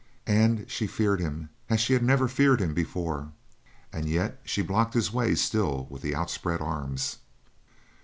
And 0.25 0.65
she 0.67 0.87
feared 0.87 1.19
him 1.19 1.49
as 1.69 1.79
she 1.79 1.93
had 1.93 2.01
never 2.01 2.27
feared 2.27 2.59
him 2.59 2.73
before 2.73 3.33
yet 3.95 4.41
she 4.43 4.63
blocked 4.63 4.95
his 4.95 5.13
way 5.13 5.35
still 5.35 5.85
with 5.91 6.01
the 6.01 6.15
outspread 6.15 6.59
arms. 6.59 7.17